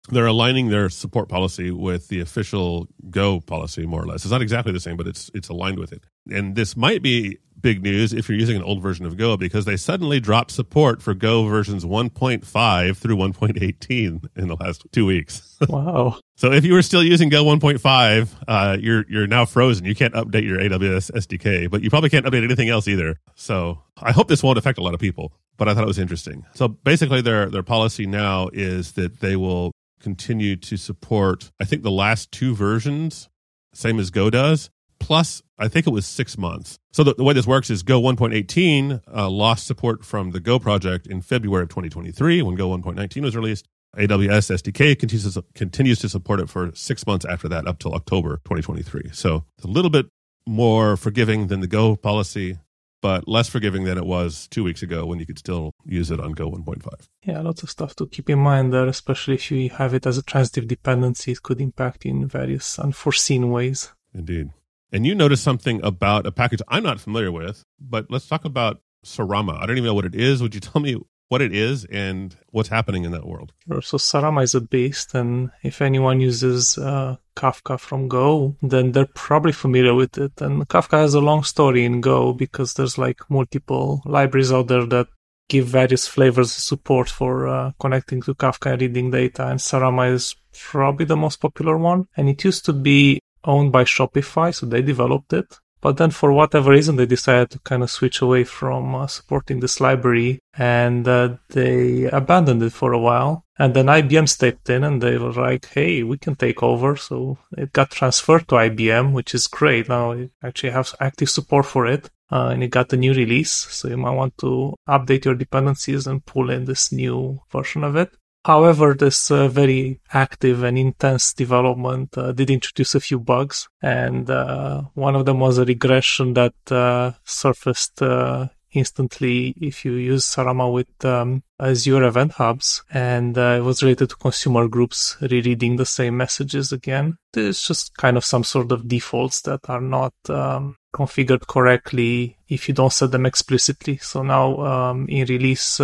They're 0.10 0.26
aligning 0.26 0.70
their 0.70 0.90
support 0.90 1.28
policy 1.28 1.70
with 1.70 2.08
the 2.08 2.22
official 2.22 2.88
Go 3.10 3.40
policy, 3.40 3.86
more 3.86 4.04
or 4.04 4.08
less. 4.08 4.24
It's 4.24 4.32
not 4.32 4.42
exactly 4.42 4.72
the 4.72 4.80
same, 4.80 4.98
but 4.98 5.08
it's 5.08 5.30
it's 5.36 5.50
aligned 5.50 5.78
with 5.78 5.92
it. 5.92 6.04
And 6.32 6.56
this 6.56 6.76
might 6.76 7.04
be 7.04 7.38
big 7.62 7.84
news 7.84 8.14
if 8.14 8.30
you're 8.30 8.38
using 8.38 8.56
an 8.56 8.64
old 8.64 8.82
version 8.82 9.06
of 9.06 9.18
Go 9.18 9.38
because 9.38 9.66
they 9.66 9.78
suddenly 9.78 10.20
dropped 10.20 10.52
support 10.52 11.02
for 11.02 11.14
Go 11.14 11.46
versions 11.46 11.84
1.5 11.86 12.98
through 12.98 13.16
1.18 13.16 14.30
in 14.36 14.48
the 14.48 14.56
last 14.56 14.86
two 14.92 15.06
weeks. 15.06 15.44
Wow. 15.70 16.20
So 16.36 16.52
if 16.52 16.64
you 16.64 16.74
were 16.74 16.84
still 16.84 17.04
using 17.04 17.30
Go 17.30 17.44
1.5, 17.44 18.30
uh, 18.48 18.78
you're 18.80 19.06
you're 19.10 19.26
now 19.26 19.44
frozen. 19.44 19.86
You 19.86 19.96
can't 19.96 20.14
update 20.14 20.44
your 20.44 20.60
AWS 20.60 21.12
SDK, 21.12 21.70
but 21.70 21.82
you 21.82 21.90
probably 21.90 22.12
can't 22.12 22.28
update 22.28 22.44
anything 22.44 22.70
else 22.70 22.88
either. 22.88 23.20
So 23.34 23.82
I 23.98 24.12
hope 24.12 24.28
this 24.28 24.44
won't 24.44 24.60
affect 24.60 24.78
a 24.78 24.84
lot 24.84 24.94
of 24.94 25.00
people. 25.00 25.34
But 25.58 25.68
I 25.68 25.74
thought 25.74 25.84
it 25.84 25.88
was 25.88 25.98
interesting. 25.98 26.46
So 26.54 26.68
basically, 26.68 27.22
their 27.22 27.50
their 27.50 27.64
policy 27.64 28.06
now 28.06 28.50
is 28.54 28.92
that 28.94 29.20
they 29.20 29.36
will 29.36 29.72
continue 30.00 30.56
to 30.58 30.78
support. 30.78 31.52
I 31.60 31.66
think 31.66 31.82
the 31.82 31.92
last 31.92 32.32
two 32.32 32.56
versions, 32.56 33.30
same 33.74 34.00
as 34.00 34.12
Go 34.12 34.30
does. 34.30 34.70
Plus, 35.00 35.42
I 35.58 35.68
think 35.68 35.88
it 35.88 35.92
was 35.92 36.06
six 36.06 36.38
months. 36.38 36.80
So 36.92 37.04
the, 37.04 37.16
the 37.16 37.24
way 37.24 37.34
this 37.34 37.48
works 37.48 37.70
is 37.70 37.84
Go 37.84 38.02
1.18 38.02 39.02
uh, 39.14 39.30
lost 39.30 39.66
support 39.68 40.04
from 40.04 40.32
the 40.32 40.40
Go 40.40 40.60
project 40.60 41.08
in 41.08 41.22
February 41.22 41.64
of 41.64 41.70
2023 41.70 42.42
when 42.42 42.56
Go 42.56 42.70
1.19 42.70 43.22
was 43.22 43.36
released. 43.36 43.68
AWS 43.96 44.52
SDK 44.52 45.00
continues 45.00 45.34
to, 45.34 45.44
continues 45.56 46.00
to 46.00 46.10
support 46.10 46.40
it 46.40 46.50
for 46.50 46.72
six 46.76 47.08
months 47.08 47.26
after 47.26 47.48
that, 47.48 47.68
up 47.68 47.80
till 47.80 47.94
October 47.94 48.38
2023. 48.38 49.10
So 49.14 49.46
it's 49.58 49.66
a 49.66 49.70
little 49.70 49.90
bit 49.90 50.08
more 50.46 50.98
forgiving 50.98 51.48
than 51.48 51.62
the 51.62 51.68
Go 51.68 51.96
policy, 51.96 52.60
but 53.02 53.28
less 53.28 53.50
forgiving 53.50 53.86
than 53.86 53.98
it 53.98 54.06
was 54.06 54.48
two 54.50 54.64
weeks 54.64 54.84
ago 54.84 55.06
when 55.06 55.20
you 55.20 55.26
could 55.26 55.40
still 55.40 55.72
use 55.86 56.12
it 56.12 56.20
on 56.20 56.34
Go 56.34 56.52
1.5. 56.52 57.08
Yeah, 57.24 57.42
lots 57.42 57.64
of 57.64 57.70
stuff 57.70 57.96
to 57.96 58.08
keep 58.08 58.30
in 58.30 58.40
mind 58.40 58.72
there, 58.72 58.88
especially 58.88 59.36
if 59.36 59.50
you 59.52 59.70
have 59.70 59.94
it 59.94 60.06
as 60.06 60.18
a 60.18 60.24
transitive 60.24 60.68
dependency. 60.68 61.32
It 61.32 61.44
could 61.44 61.60
impact 61.60 62.06
you 62.06 62.12
in 62.12 62.28
various 62.28 62.78
unforeseen 62.78 63.50
ways. 63.50 63.94
Indeed. 64.14 64.50
And 64.92 65.06
you 65.06 65.16
noticed 65.16 65.44
something 65.44 65.82
about 65.84 66.26
a 66.26 66.32
package 66.32 66.62
I'm 66.68 66.84
not 66.84 67.00
familiar 67.00 67.32
with, 67.32 67.64
but 67.80 68.10
let's 68.10 68.28
talk 68.28 68.46
about 68.46 68.82
Sarama. 69.06 69.62
I 69.62 69.66
don't 69.66 69.78
even 69.78 69.88
know 69.88 69.94
what 69.94 70.06
it 70.06 70.16
is. 70.16 70.42
Would 70.42 70.56
you 70.56 70.62
tell 70.70 70.82
me 70.82 70.98
what 71.30 71.42
it 71.42 71.54
is 71.54 71.86
and 71.86 72.38
what's 72.52 72.70
happening 72.70 73.04
in 73.04 73.12
that 73.12 73.28
world? 73.28 73.52
So 73.82 73.98
Sarama 73.98 74.44
is 74.44 74.56
a 74.56 74.62
beast, 74.62 75.14
and 75.14 75.52
if 75.62 75.82
anyone 75.82 76.22
uses 76.22 76.78
uh, 76.78 77.18
Kafka 77.36 77.80
from 77.80 78.08
Go, 78.08 78.56
then 78.62 78.94
they're 78.94 79.06
probably 79.14 79.52
familiar 79.52 79.94
with 79.94 80.18
it. 80.18 80.40
And 80.40 80.68
Kafka 80.70 80.98
has 81.00 81.14
a 81.14 81.22
long 81.22 81.44
story 81.44 81.84
in 81.84 82.02
Go 82.02 82.34
because 82.34 82.76
there's 82.76 82.98
like 82.98 83.30
multiple 83.30 84.02
libraries 84.06 84.52
out 84.52 84.68
there 84.68 84.86
that 84.86 85.08
give 85.50 85.68
various 85.68 86.08
flavors 86.08 86.52
of 86.52 86.62
support 86.64 87.10
for 87.10 87.48
uh, 87.48 87.72
connecting 87.80 88.22
to 88.22 88.36
Kafka 88.36 88.72
and 88.72 88.82
reading 88.82 89.12
data. 89.12 89.48
And 89.48 89.60
Sarama 89.60 90.12
is 90.12 90.36
probably 90.54 91.06
the 91.06 91.16
most 91.16 91.38
popular 91.38 91.78
one. 91.78 92.08
And 92.16 92.30
it 92.30 92.44
used 92.44 92.66
to 92.66 92.74
be 92.74 93.20
owned 93.48 93.72
by 93.72 93.84
Shopify, 93.84 94.54
so 94.54 94.68
they 94.68 94.84
developed 94.84 95.34
it. 95.34 95.58
But 95.80 95.98
then, 95.98 96.10
for 96.12 96.32
whatever 96.32 96.72
reason, 96.72 96.96
they 96.96 97.06
decided 97.06 97.52
to 97.52 97.60
kind 97.60 97.84
of 97.84 97.92
switch 97.92 98.22
away 98.22 98.44
from 98.44 98.96
uh, 98.96 99.08
supporting 99.08 99.60
this 99.60 99.80
library 99.80 100.40
and 100.58 101.08
uh, 101.08 101.36
they 101.50 102.06
abandoned 102.06 102.64
it 102.64 102.74
for 102.74 102.94
a 102.94 103.00
while. 103.00 103.46
And 103.60 103.74
then 103.74 103.86
IBM 103.86 104.28
stepped 104.28 104.70
in 104.70 104.84
and 104.84 105.02
they 105.02 105.18
were 105.18 105.34
like, 105.34 105.68
hey, 105.68 106.04
we 106.04 106.18
can 106.18 106.36
take 106.36 106.64
over. 106.64 106.96
So 106.96 107.38
it 107.56 107.74
got 107.74 107.92
transferred 107.92 108.48
to 108.48 108.56
IBM, 108.56 109.14
which 109.14 109.36
is 109.36 109.48
great. 109.48 109.88
Now 109.88 110.12
it 110.12 110.32
actually 110.44 110.72
has 110.72 110.96
active 111.00 111.30
support 111.30 111.66
for 111.66 111.86
it. 111.86 112.10
Uh, 112.30 112.50
and 112.50 112.62
it 112.64 112.72
got 112.72 112.92
a 112.92 112.98
new 112.98 113.14
release. 113.14 113.52
So 113.52 113.88
you 113.88 113.98
might 113.98 114.16
want 114.16 114.38
to 114.40 114.76
update 114.90 115.26
your 115.26 115.36
dependencies 115.36 116.08
and 116.08 116.26
pull 116.26 116.50
in 116.50 116.66
this 116.66 116.92
new 116.92 117.40
version 117.52 117.84
of 117.84 117.96
it. 117.96 118.12
However, 118.48 118.94
this 118.94 119.30
uh, 119.30 119.50
very 119.50 120.00
active 120.14 120.64
and 120.64 120.78
intense 120.78 121.34
development 121.34 122.18
uh, 122.18 122.32
did 122.32 122.50
introduce 122.50 122.96
a 122.96 123.02
few 123.02 123.20
bugs, 123.20 123.68
and 123.82 124.30
uh, 124.30 124.84
one 124.94 125.18
of 125.18 125.26
them 125.26 125.42
was 125.42 125.58
a 125.58 125.66
regression 125.66 126.34
that 126.36 126.54
uh, 126.72 127.12
surfaced 127.26 128.02
uh, 128.02 128.48
instantly 128.72 129.54
if 129.60 129.84
you 129.84 129.96
use 129.96 130.24
Sarama 130.24 130.72
with 130.72 130.88
um, 131.04 131.44
Azure 131.60 132.06
Event 132.06 132.32
Hubs, 132.40 132.84
and 132.90 133.38
uh, 133.38 133.58
it 133.60 133.64
was 133.64 133.84
related 133.84 134.12
to 134.12 134.16
consumer 134.16 134.70
groups 134.70 135.18
rereading 135.20 135.76
the 135.76 135.86
same 135.86 136.16
messages 136.16 136.72
again. 136.72 137.18
It's 137.36 137.68
just 137.68 137.98
kind 137.98 138.16
of 138.16 138.24
some 138.24 138.46
sort 138.46 138.72
of 138.72 138.88
defaults 138.88 139.42
that 139.42 139.60
are 139.68 139.82
not 139.82 140.14
um, 140.30 140.78
configured 140.96 141.48
correctly 141.48 142.38
if 142.48 142.70
you 142.70 142.74
don't 142.74 142.94
set 142.94 143.12
them 143.12 143.26
explicitly. 143.26 143.98
So 143.98 144.24
now 144.24 144.58
um, 144.60 145.06
in 145.10 145.28
release 145.28 145.82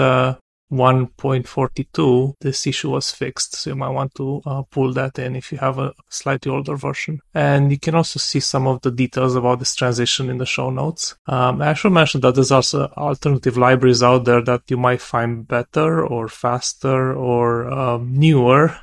1.42, 0.74 2.34
this 2.42 2.65
issue 2.65 2.89
was 2.89 3.12
fixed. 3.12 3.56
So 3.56 3.70
you 3.72 3.75
might 3.75 3.89
want 3.89 4.15
to 4.15 4.42
uh, 4.46 4.63
pull 4.63 4.92
that 4.94 5.20
in 5.20 5.36
if 5.36 5.51
you 5.51 5.60
have 5.60 5.77
a 5.77 5.94
slightly 6.10 6.51
older 6.51 6.75
version. 6.75 7.22
And 7.34 7.72
you 7.72 7.80
can 7.80 7.96
also 7.96 8.20
see 8.20 8.39
some 8.39 8.68
of 8.68 8.82
the 8.82 8.92
details 8.92 9.36
about 9.36 9.60
this 9.60 9.75
transition 9.75 10.30
in 10.30 10.39
the 10.39 10.46
show 10.46 10.70
notes. 10.70 11.15
Um, 11.27 11.62
I 11.62 11.74
should 11.74 11.94
mention 11.94 12.22
that 12.22 12.36
there's 12.36 12.51
also 12.51 12.88
alternative 12.98 13.58
libraries 13.58 14.03
out 14.03 14.25
there 14.25 14.42
that 14.42 14.63
you 14.68 14.77
might 14.77 15.01
find 15.01 15.48
better 15.48 16.06
or 16.06 16.27
faster 16.27 17.13
or 17.13 17.70
um, 17.72 18.13
newer. 18.13 18.75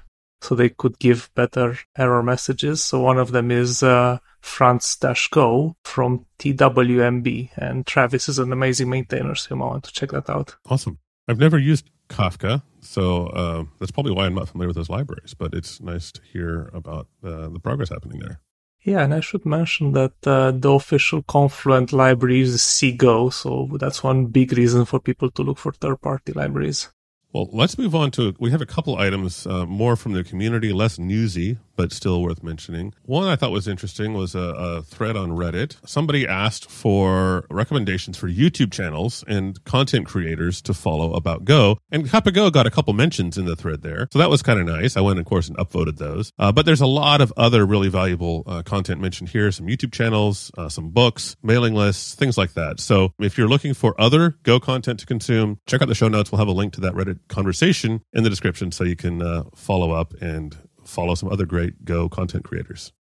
So 0.42 0.54
they 0.54 0.70
could 0.70 0.98
give 0.98 1.30
better 1.34 1.76
error 1.98 2.22
messages. 2.22 2.82
So 2.82 3.00
one 3.00 3.18
of 3.18 3.32
them 3.32 3.50
is 3.50 3.82
uh, 3.82 4.18
franz-go 4.40 5.76
from 5.84 6.24
TWMB. 6.38 7.50
And 7.56 7.86
Travis 7.86 8.28
is 8.28 8.38
an 8.38 8.50
amazing 8.50 8.88
maintainer, 8.88 9.34
so 9.34 9.54
you 9.54 9.58
might 9.58 9.66
want 9.66 9.84
to 9.84 9.92
check 9.92 10.12
that 10.12 10.30
out. 10.30 10.56
Awesome. 10.64 10.98
I've 11.30 11.38
never 11.38 11.58
used 11.58 11.88
Kafka, 12.08 12.62
so 12.80 13.28
uh, 13.28 13.64
that's 13.78 13.92
probably 13.92 14.10
why 14.10 14.26
I'm 14.26 14.34
not 14.34 14.48
familiar 14.48 14.66
with 14.66 14.76
those 14.76 14.90
libraries. 14.90 15.32
But 15.32 15.54
it's 15.54 15.80
nice 15.80 16.10
to 16.10 16.20
hear 16.32 16.70
about 16.74 17.06
uh, 17.22 17.48
the 17.48 17.60
progress 17.60 17.90
happening 17.90 18.18
there. 18.18 18.40
Yeah, 18.82 19.04
and 19.04 19.14
I 19.14 19.20
should 19.20 19.46
mention 19.46 19.92
that 19.92 20.14
uh, 20.26 20.50
the 20.50 20.72
official 20.72 21.22
Confluent 21.22 21.92
library 21.92 22.38
uses 22.38 22.62
CGO, 22.62 23.32
so 23.32 23.68
that's 23.78 24.02
one 24.02 24.26
big 24.26 24.52
reason 24.52 24.84
for 24.86 24.98
people 24.98 25.30
to 25.30 25.42
look 25.42 25.58
for 25.58 25.70
third-party 25.70 26.32
libraries. 26.32 26.90
Well, 27.32 27.48
let's 27.52 27.78
move 27.78 27.94
on 27.94 28.10
to. 28.12 28.34
We 28.40 28.50
have 28.50 28.60
a 28.60 28.66
couple 28.66 28.96
items 28.96 29.46
uh, 29.46 29.64
more 29.64 29.94
from 29.94 30.12
the 30.12 30.24
community, 30.24 30.72
less 30.72 30.98
newsy, 30.98 31.58
but 31.76 31.92
still 31.92 32.22
worth 32.22 32.42
mentioning. 32.42 32.92
One 33.04 33.28
I 33.28 33.36
thought 33.36 33.52
was 33.52 33.68
interesting 33.68 34.14
was 34.14 34.34
a, 34.34 34.40
a, 34.40 34.82
thread 34.82 35.16
on 35.16 35.30
Reddit. 35.30 35.76
Somebody 35.86 36.26
asked 36.26 36.68
for 36.68 37.46
recommendations 37.48 38.18
for 38.18 38.28
YouTube 38.28 38.72
channels 38.72 39.24
and 39.28 39.62
content 39.64 40.06
creators 40.06 40.60
to 40.62 40.74
follow 40.74 41.14
about 41.14 41.44
Go, 41.44 41.78
and 41.90 42.08
Cup 42.08 42.26
of 42.26 42.34
Go 42.34 42.50
got 42.50 42.66
a 42.66 42.70
couple 42.70 42.92
mentions 42.94 43.38
in 43.38 43.44
the 43.44 43.54
thread 43.54 43.82
there, 43.82 44.08
so 44.12 44.18
that 44.18 44.28
was 44.28 44.42
kind 44.42 44.58
of 44.58 44.66
nice. 44.66 44.96
I 44.96 45.00
went, 45.00 45.20
of 45.20 45.24
course, 45.24 45.48
and 45.48 45.56
upvoted 45.56 45.98
those. 45.98 46.32
Uh, 46.38 46.50
but 46.50 46.66
there's 46.66 46.80
a 46.80 46.86
lot 46.86 47.20
of 47.20 47.32
other 47.36 47.64
really 47.64 47.88
valuable 47.88 48.42
uh, 48.46 48.62
content 48.62 49.00
mentioned 49.00 49.30
here: 49.30 49.52
some 49.52 49.66
YouTube 49.66 49.92
channels, 49.92 50.50
uh, 50.58 50.68
some 50.68 50.90
books, 50.90 51.36
mailing 51.42 51.74
lists, 51.74 52.14
things 52.14 52.36
like 52.36 52.54
that. 52.54 52.80
So 52.80 53.14
if 53.20 53.38
you're 53.38 53.48
looking 53.48 53.72
for 53.72 53.98
other 54.00 54.36
Go 54.42 54.58
content 54.58 55.00
to 55.00 55.06
consume, 55.06 55.60
check 55.66 55.80
out 55.80 55.88
the 55.88 55.94
show 55.94 56.08
notes. 56.08 56.32
We'll 56.32 56.40
have 56.40 56.48
a 56.48 56.52
link 56.52 56.72
to 56.74 56.80
that 56.82 56.94
Reddit 56.94 57.19
conversation 57.28 58.02
in 58.12 58.24
the 58.24 58.30
description 58.30 58.72
so 58.72 58.84
you 58.84 58.96
can 58.96 59.22
uh, 59.22 59.44
follow 59.54 59.92
up 59.92 60.14
and 60.20 60.56
follow 60.84 61.14
some 61.14 61.30
other 61.30 61.46
great 61.46 61.84
Go 61.84 62.08
content 62.08 62.44
creators. 62.44 62.92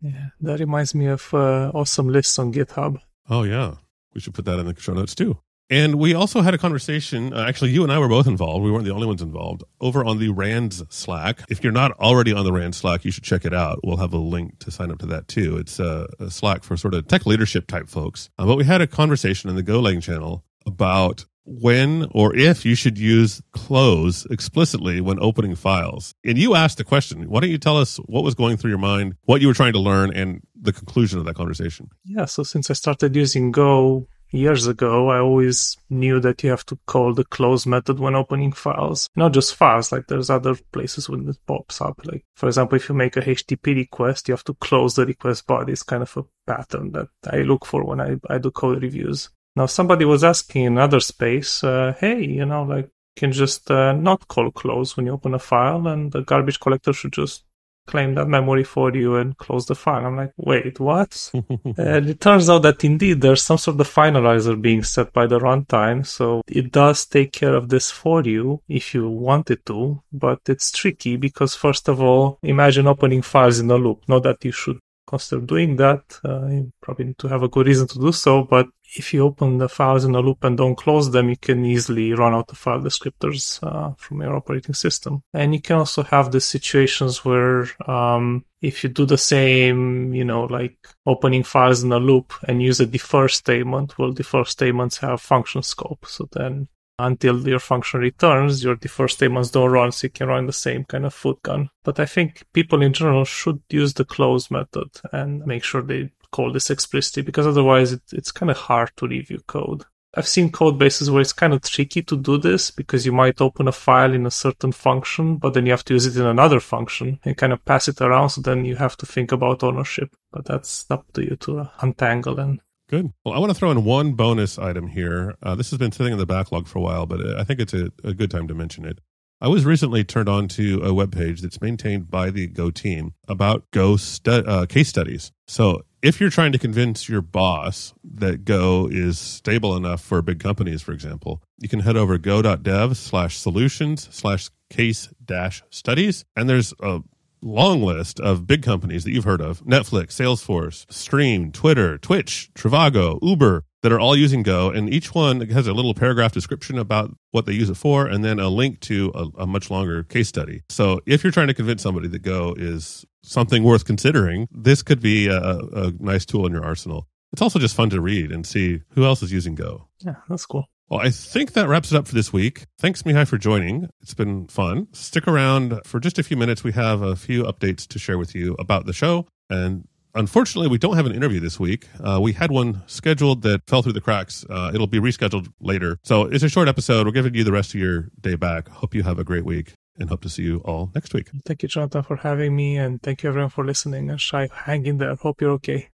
Yeah, 0.00 0.28
that 0.40 0.60
reminds 0.60 0.94
me 0.94 1.06
of 1.06 1.32
uh, 1.32 1.70
awesome 1.72 2.08
lists 2.08 2.38
on 2.38 2.52
GitHub. 2.52 3.00
Oh, 3.30 3.44
yeah. 3.44 3.76
We 4.14 4.20
should 4.20 4.34
put 4.34 4.44
that 4.46 4.58
in 4.58 4.66
the 4.66 4.74
show 4.78 4.92
notes 4.92 5.14
too. 5.14 5.38
And 5.70 5.94
we 5.94 6.12
also 6.12 6.42
had 6.42 6.52
a 6.52 6.58
conversation. 6.58 7.32
Uh, 7.32 7.46
actually, 7.48 7.70
you 7.70 7.82
and 7.82 7.90
I 7.90 7.98
were 7.98 8.08
both 8.08 8.26
involved. 8.26 8.62
We 8.62 8.70
weren't 8.70 8.84
the 8.84 8.92
only 8.92 9.06
ones 9.06 9.22
involved 9.22 9.62
over 9.80 10.04
on 10.04 10.18
the 10.18 10.28
RANDS 10.28 10.82
Slack. 10.90 11.40
If 11.48 11.64
you're 11.64 11.72
not 11.72 11.92
already 11.92 12.32
on 12.32 12.44
the 12.44 12.52
RAND 12.52 12.74
Slack, 12.74 13.06
you 13.06 13.10
should 13.10 13.24
check 13.24 13.46
it 13.46 13.54
out. 13.54 13.80
We'll 13.82 13.96
have 13.96 14.12
a 14.12 14.18
link 14.18 14.58
to 14.58 14.70
sign 14.70 14.90
up 14.90 14.98
to 14.98 15.06
that 15.06 15.28
too. 15.28 15.56
It's 15.56 15.78
a, 15.78 16.08
a 16.18 16.30
Slack 16.30 16.62
for 16.62 16.76
sort 16.76 16.92
of 16.92 17.08
tech 17.08 17.24
leadership 17.24 17.68
type 17.68 17.88
folks. 17.88 18.28
Uh, 18.38 18.44
but 18.44 18.56
we 18.56 18.64
had 18.64 18.82
a 18.82 18.86
conversation 18.86 19.48
in 19.48 19.56
the 19.56 19.62
Golang 19.62 20.02
channel 20.02 20.44
about 20.66 21.24
when 21.44 22.06
or 22.12 22.34
if 22.36 22.64
you 22.64 22.74
should 22.74 22.98
use 22.98 23.42
close 23.52 24.26
explicitly 24.26 25.00
when 25.00 25.18
opening 25.20 25.54
files. 25.54 26.14
And 26.24 26.38
you 26.38 26.54
asked 26.54 26.78
the 26.78 26.84
question. 26.84 27.28
Why 27.28 27.40
don't 27.40 27.50
you 27.50 27.58
tell 27.58 27.78
us 27.78 27.96
what 28.06 28.24
was 28.24 28.34
going 28.34 28.56
through 28.56 28.70
your 28.70 28.78
mind, 28.78 29.14
what 29.24 29.40
you 29.40 29.48
were 29.48 29.54
trying 29.54 29.72
to 29.72 29.80
learn, 29.80 30.14
and 30.14 30.40
the 30.60 30.72
conclusion 30.72 31.18
of 31.18 31.24
that 31.24 31.34
conversation? 31.34 31.88
Yeah, 32.04 32.26
so 32.26 32.42
since 32.42 32.70
I 32.70 32.74
started 32.74 33.16
using 33.16 33.50
Go 33.50 34.06
years 34.32 34.66
ago, 34.66 35.08
I 35.10 35.18
always 35.18 35.76
knew 35.90 36.20
that 36.20 36.42
you 36.42 36.50
have 36.50 36.64
to 36.66 36.78
call 36.86 37.14
the 37.14 37.24
close 37.24 37.66
method 37.66 37.98
when 37.98 38.14
opening 38.14 38.52
files. 38.52 39.08
Not 39.14 39.32
just 39.32 39.54
files, 39.54 39.92
like 39.92 40.06
there's 40.06 40.30
other 40.30 40.54
places 40.72 41.08
when 41.08 41.28
it 41.28 41.36
pops 41.46 41.80
up. 41.80 42.00
Like, 42.04 42.24
for 42.34 42.46
example, 42.46 42.76
if 42.76 42.88
you 42.88 42.94
make 42.94 43.16
a 43.16 43.20
HTTP 43.20 43.76
request, 43.76 44.28
you 44.28 44.32
have 44.32 44.44
to 44.44 44.54
close 44.54 44.94
the 44.94 45.06
request 45.06 45.46
body. 45.46 45.72
It's 45.72 45.82
kind 45.82 46.02
of 46.02 46.16
a 46.16 46.24
pattern 46.46 46.92
that 46.92 47.08
I 47.30 47.38
look 47.38 47.66
for 47.66 47.84
when 47.84 48.00
I, 48.00 48.16
I 48.28 48.38
do 48.38 48.50
code 48.50 48.82
reviews. 48.82 49.30
Now 49.56 49.66
somebody 49.66 50.04
was 50.04 50.24
asking 50.24 50.64
in 50.64 50.78
other 50.78 51.00
space, 51.00 51.62
uh, 51.62 51.94
hey, 51.98 52.24
you 52.24 52.46
know, 52.46 52.62
like 52.62 52.90
can 53.16 53.32
just 53.32 53.70
uh, 53.70 53.92
not 53.92 54.28
call 54.28 54.50
close 54.50 54.96
when 54.96 55.06
you 55.06 55.12
open 55.12 55.34
a 55.34 55.38
file, 55.38 55.86
and 55.86 56.12
the 56.12 56.22
garbage 56.22 56.60
collector 56.60 56.92
should 56.92 57.12
just 57.12 57.44
claim 57.86 58.14
that 58.14 58.28
memory 58.28 58.62
for 58.62 58.94
you 58.94 59.16
and 59.16 59.36
close 59.38 59.66
the 59.66 59.74
file. 59.74 60.06
I'm 60.06 60.16
like, 60.16 60.32
wait, 60.36 60.78
what? 60.78 61.30
and 61.76 62.08
it 62.08 62.20
turns 62.20 62.48
out 62.48 62.62
that 62.62 62.84
indeed 62.84 63.20
there's 63.20 63.42
some 63.42 63.58
sort 63.58 63.80
of 63.80 63.88
finalizer 63.88 64.60
being 64.60 64.82
set 64.84 65.12
by 65.12 65.26
the 65.26 65.40
runtime, 65.40 66.06
so 66.06 66.42
it 66.46 66.72
does 66.72 67.04
take 67.06 67.32
care 67.32 67.54
of 67.54 67.68
this 67.68 67.90
for 67.90 68.22
you 68.22 68.62
if 68.68 68.94
you 68.94 69.08
want 69.08 69.50
it 69.50 69.66
to, 69.66 70.02
but 70.12 70.40
it's 70.48 70.70
tricky 70.70 71.16
because 71.16 71.54
first 71.54 71.88
of 71.88 72.00
all, 72.00 72.38
imagine 72.42 72.86
opening 72.86 73.22
files 73.22 73.58
in 73.58 73.70
a 73.70 73.76
loop. 73.76 74.02
Not 74.08 74.22
that 74.22 74.44
you 74.44 74.52
should 74.52 74.78
consider 75.12 75.42
doing 75.42 75.76
that. 75.76 76.02
Uh, 76.24 76.46
you 76.46 76.72
probably 76.80 77.06
need 77.06 77.18
to 77.18 77.28
have 77.28 77.42
a 77.42 77.48
good 77.48 77.66
reason 77.66 77.86
to 77.88 77.98
do 77.98 78.12
so, 78.12 78.42
but 78.42 78.66
if 78.96 79.12
you 79.12 79.22
open 79.22 79.58
the 79.58 79.68
files 79.68 80.04
in 80.04 80.14
a 80.14 80.20
loop 80.20 80.44
and 80.44 80.56
don't 80.56 80.76
close 80.76 81.10
them, 81.10 81.28
you 81.28 81.36
can 81.36 81.64
easily 81.64 82.12
run 82.12 82.34
out 82.34 82.48
the 82.48 82.54
file 82.54 82.80
descriptors 82.80 83.62
uh, 83.62 83.92
from 83.96 84.22
your 84.22 84.36
operating 84.36 84.74
system. 84.74 85.22
And 85.32 85.54
you 85.54 85.60
can 85.60 85.76
also 85.76 86.02
have 86.02 86.30
the 86.30 86.40
situations 86.40 87.24
where 87.24 87.68
um, 87.88 88.44
if 88.60 88.82
you 88.82 88.90
do 88.90 89.06
the 89.06 89.18
same, 89.18 90.14
you 90.14 90.24
know, 90.24 90.44
like 90.44 90.76
opening 91.06 91.42
files 91.42 91.82
in 91.82 91.92
a 91.92 91.98
loop 91.98 92.32
and 92.48 92.62
use 92.62 92.80
a 92.80 92.86
defer 92.86 93.28
statement, 93.28 93.98
well, 93.98 94.12
defer 94.12 94.44
statements 94.44 94.98
have 94.98 95.20
function 95.20 95.62
scope. 95.62 96.06
So 96.06 96.28
then 96.32 96.68
until 96.98 97.46
your 97.48 97.58
function 97.58 98.00
returns, 98.00 98.62
your 98.62 98.76
defer 98.76 99.08
statements 99.08 99.50
don't 99.50 99.70
run, 99.70 99.92
so 99.92 100.06
you 100.06 100.10
can 100.10 100.28
run 100.28 100.46
the 100.46 100.52
same 100.52 100.84
kind 100.84 101.04
of 101.04 101.14
foot 101.14 101.42
gun. 101.42 101.70
But 101.84 101.98
I 101.98 102.06
think 102.06 102.44
people 102.52 102.82
in 102.82 102.92
general 102.92 103.24
should 103.24 103.60
use 103.70 103.94
the 103.94 104.04
close 104.04 104.50
method 104.50 104.88
and 105.12 105.44
make 105.46 105.64
sure 105.64 105.82
they 105.82 106.10
call 106.30 106.52
this 106.52 106.70
explicitly 106.70 107.22
because 107.22 107.46
otherwise 107.46 107.92
it, 107.92 108.02
it's 108.12 108.32
kind 108.32 108.50
of 108.50 108.56
hard 108.56 108.90
to 108.96 109.06
review 109.06 109.40
code. 109.46 109.84
I've 110.14 110.28
seen 110.28 110.52
code 110.52 110.78
bases 110.78 111.10
where 111.10 111.22
it's 111.22 111.32
kind 111.32 111.54
of 111.54 111.62
tricky 111.62 112.02
to 112.02 112.16
do 112.18 112.36
this 112.36 112.70
because 112.70 113.06
you 113.06 113.12
might 113.12 113.40
open 113.40 113.66
a 113.66 113.72
file 113.72 114.12
in 114.12 114.26
a 114.26 114.30
certain 114.30 114.72
function, 114.72 115.36
but 115.36 115.54
then 115.54 115.64
you 115.64 115.72
have 115.72 115.84
to 115.86 115.94
use 115.94 116.04
it 116.04 116.20
in 116.20 116.26
another 116.26 116.60
function 116.60 117.18
and 117.24 117.36
kind 117.36 117.52
of 117.52 117.64
pass 117.64 117.88
it 117.88 118.00
around. 118.02 118.28
So 118.28 118.42
then 118.42 118.66
you 118.66 118.76
have 118.76 118.96
to 118.98 119.06
think 119.06 119.32
about 119.32 119.62
ownership. 119.62 120.14
But 120.30 120.44
that's 120.44 120.90
up 120.90 121.10
to 121.14 121.22
you 121.22 121.36
to 121.36 121.70
untangle 121.80 122.38
and 122.40 122.60
Good. 122.92 123.10
Well, 123.24 123.32
I 123.32 123.38
want 123.38 123.48
to 123.48 123.54
throw 123.54 123.70
in 123.70 123.84
one 123.86 124.12
bonus 124.12 124.58
item 124.58 124.86
here. 124.86 125.34
Uh, 125.42 125.54
this 125.54 125.70
has 125.70 125.78
been 125.78 125.92
sitting 125.92 126.12
in 126.12 126.18
the 126.18 126.26
backlog 126.26 126.68
for 126.68 126.78
a 126.78 126.82
while, 126.82 127.06
but 127.06 127.38
I 127.38 127.42
think 127.42 127.58
it's 127.58 127.72
a, 127.72 127.90
a 128.04 128.12
good 128.12 128.30
time 128.30 128.46
to 128.48 128.54
mention 128.54 128.84
it. 128.84 128.98
I 129.40 129.48
was 129.48 129.64
recently 129.64 130.04
turned 130.04 130.28
on 130.28 130.46
to 130.48 130.82
a 130.84 130.92
web 130.92 131.10
page 131.10 131.40
that's 131.40 131.62
maintained 131.62 132.10
by 132.10 132.28
the 132.28 132.46
Go 132.46 132.70
team 132.70 133.14
about 133.26 133.64
Go 133.70 133.96
stu- 133.96 134.44
uh, 134.46 134.66
case 134.66 134.90
studies. 134.90 135.32
So 135.46 135.86
if 136.02 136.20
you're 136.20 136.28
trying 136.28 136.52
to 136.52 136.58
convince 136.58 137.08
your 137.08 137.22
boss 137.22 137.94
that 138.04 138.44
Go 138.44 138.90
is 138.92 139.18
stable 139.18 139.74
enough 139.74 140.02
for 140.02 140.20
big 140.20 140.38
companies, 140.38 140.82
for 140.82 140.92
example, 140.92 141.42
you 141.58 141.70
can 141.70 141.80
head 141.80 141.96
over 141.96 142.18
go.dev 142.18 142.98
slash 142.98 143.38
solutions 143.38 144.06
slash 144.10 144.50
case 144.68 145.08
dash 145.24 145.62
studies. 145.70 146.26
And 146.36 146.46
there's 146.46 146.74
a 146.80 147.00
long 147.42 147.82
list 147.82 148.20
of 148.20 148.46
big 148.46 148.62
companies 148.62 149.04
that 149.04 149.12
you've 149.12 149.24
heard 149.24 149.40
of 149.40 149.60
Netflix, 149.64 150.08
Salesforce, 150.08 150.90
Stream, 150.92 151.52
Twitter, 151.52 151.98
Twitch, 151.98 152.50
Trivago, 152.54 153.18
Uber 153.22 153.64
that 153.82 153.92
are 153.92 154.00
all 154.00 154.16
using 154.16 154.42
Go. 154.42 154.70
And 154.70 154.92
each 154.92 155.14
one 155.14 155.40
has 155.40 155.66
a 155.66 155.72
little 155.72 155.94
paragraph 155.94 156.32
description 156.32 156.78
about 156.78 157.14
what 157.32 157.46
they 157.46 157.52
use 157.52 157.68
it 157.68 157.76
for 157.76 158.06
and 158.06 158.24
then 158.24 158.38
a 158.38 158.48
link 158.48 158.80
to 158.80 159.12
a, 159.14 159.42
a 159.42 159.46
much 159.46 159.70
longer 159.70 160.04
case 160.04 160.28
study. 160.28 160.62
So 160.68 161.00
if 161.04 161.24
you're 161.24 161.32
trying 161.32 161.48
to 161.48 161.54
convince 161.54 161.82
somebody 161.82 162.08
that 162.08 162.22
Go 162.22 162.54
is 162.56 163.04
something 163.22 163.64
worth 163.64 163.84
considering, 163.84 164.48
this 164.52 164.82
could 164.82 165.00
be 165.00 165.26
a, 165.26 165.40
a 165.40 165.92
nice 165.98 166.24
tool 166.24 166.46
in 166.46 166.52
your 166.52 166.64
arsenal. 166.64 167.08
It's 167.32 167.42
also 167.42 167.58
just 167.58 167.74
fun 167.74 167.90
to 167.90 168.00
read 168.00 168.30
and 168.30 168.46
see 168.46 168.82
who 168.90 169.04
else 169.04 169.22
is 169.22 169.32
using 169.32 169.54
Go. 169.54 169.88
Yeah, 170.00 170.16
that's 170.28 170.46
cool. 170.46 170.68
Well, 170.92 171.00
I 171.00 171.08
think 171.08 171.54
that 171.54 171.68
wraps 171.68 171.90
it 171.90 171.96
up 171.96 172.06
for 172.06 172.14
this 172.14 172.34
week. 172.34 172.66
Thanks, 172.78 173.02
Mihai, 173.02 173.26
for 173.26 173.38
joining. 173.38 173.88
It's 174.02 174.12
been 174.12 174.46
fun. 174.48 174.88
Stick 174.92 175.26
around 175.26 175.80
for 175.86 175.98
just 175.98 176.18
a 176.18 176.22
few 176.22 176.36
minutes. 176.36 176.62
We 176.62 176.72
have 176.72 177.00
a 177.00 177.16
few 177.16 177.44
updates 177.44 177.88
to 177.88 177.98
share 177.98 178.18
with 178.18 178.34
you 178.34 178.54
about 178.58 178.84
the 178.84 178.92
show. 178.92 179.26
And 179.48 179.88
unfortunately, 180.14 180.68
we 180.68 180.76
don't 180.76 180.96
have 180.96 181.06
an 181.06 181.14
interview 181.14 181.40
this 181.40 181.58
week. 181.58 181.88
Uh, 181.98 182.20
we 182.20 182.34
had 182.34 182.50
one 182.50 182.82
scheduled 182.88 183.40
that 183.40 183.62
fell 183.66 183.80
through 183.80 183.94
the 183.94 184.02
cracks. 184.02 184.44
Uh, 184.50 184.70
it'll 184.74 184.86
be 184.86 185.00
rescheduled 185.00 185.48
later. 185.62 185.96
So 186.04 186.24
it's 186.24 186.44
a 186.44 186.50
short 186.50 186.68
episode. 186.68 187.06
We're 187.06 187.12
giving 187.12 187.34
you 187.34 187.42
the 187.42 187.52
rest 187.52 187.72
of 187.72 187.80
your 187.80 188.10
day 188.20 188.34
back. 188.34 188.68
Hope 188.68 188.94
you 188.94 189.02
have 189.02 189.18
a 189.18 189.24
great 189.24 189.46
week 189.46 189.72
and 189.98 190.10
hope 190.10 190.20
to 190.20 190.28
see 190.28 190.42
you 190.42 190.58
all 190.66 190.90
next 190.94 191.14
week. 191.14 191.30
Thank 191.46 191.62
you, 191.62 191.70
Jonathan, 191.70 192.02
for 192.02 192.16
having 192.16 192.54
me. 192.54 192.76
And 192.76 193.02
thank 193.02 193.22
you, 193.22 193.30
everyone, 193.30 193.48
for 193.48 193.64
listening. 193.64 194.10
And 194.10 194.20
Shai, 194.20 194.50
hang 194.52 194.84
in 194.84 194.98
there. 194.98 195.14
Hope 195.14 195.40
you're 195.40 195.52
okay. 195.52 195.88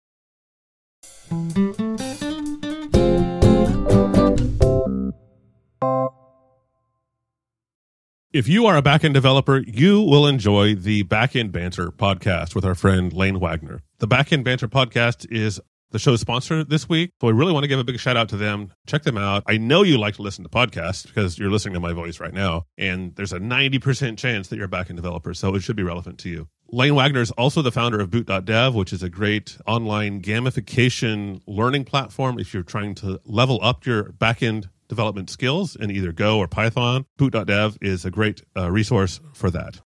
If 8.34 8.48
you 8.48 8.66
are 8.66 8.76
a 8.76 8.82
backend 8.82 9.12
developer, 9.12 9.58
you 9.58 10.00
will 10.00 10.26
enjoy 10.26 10.74
the 10.74 11.04
Backend 11.04 11.52
Banter 11.52 11.92
podcast 11.92 12.56
with 12.56 12.64
our 12.64 12.74
friend 12.74 13.12
Lane 13.12 13.38
Wagner. 13.38 13.84
The 14.00 14.08
Backend 14.08 14.42
Banter 14.42 14.66
podcast 14.66 15.24
is 15.30 15.60
the 15.92 16.00
show's 16.00 16.22
sponsor 16.22 16.64
this 16.64 16.88
week. 16.88 17.12
So 17.20 17.28
I 17.28 17.30
really 17.30 17.52
want 17.52 17.62
to 17.62 17.68
give 17.68 17.78
a 17.78 17.84
big 17.84 18.00
shout 18.00 18.16
out 18.16 18.28
to 18.30 18.36
them. 18.36 18.72
Check 18.88 19.04
them 19.04 19.16
out. 19.16 19.44
I 19.46 19.56
know 19.58 19.84
you 19.84 19.98
like 19.98 20.16
to 20.16 20.22
listen 20.22 20.42
to 20.42 20.50
podcasts 20.50 21.06
because 21.06 21.38
you're 21.38 21.48
listening 21.48 21.74
to 21.74 21.80
my 21.80 21.92
voice 21.92 22.18
right 22.18 22.34
now. 22.34 22.64
And 22.76 23.14
there's 23.14 23.32
a 23.32 23.38
90% 23.38 24.18
chance 24.18 24.48
that 24.48 24.56
you're 24.56 24.64
a 24.64 24.68
backend 24.68 24.96
developer. 24.96 25.32
So 25.32 25.54
it 25.54 25.60
should 25.60 25.76
be 25.76 25.84
relevant 25.84 26.18
to 26.18 26.28
you. 26.28 26.48
Lane 26.72 26.96
Wagner 26.96 27.20
is 27.20 27.30
also 27.30 27.62
the 27.62 27.70
founder 27.70 28.00
of 28.00 28.10
Boot.dev, 28.10 28.74
which 28.74 28.92
is 28.92 29.04
a 29.04 29.08
great 29.08 29.58
online 29.64 30.20
gamification 30.20 31.40
learning 31.46 31.84
platform 31.84 32.40
if 32.40 32.52
you're 32.52 32.64
trying 32.64 32.96
to 32.96 33.20
level 33.24 33.60
up 33.62 33.86
your 33.86 34.06
backend 34.06 34.70
development 34.88 35.30
skills 35.30 35.76
in 35.76 35.90
either 35.90 36.12
Go 36.12 36.38
or 36.38 36.48
Python. 36.48 37.06
Boot.dev 37.16 37.78
is 37.80 38.04
a 38.04 38.10
great 38.10 38.42
uh, 38.56 38.70
resource 38.70 39.20
for 39.32 39.50
that. 39.50 39.80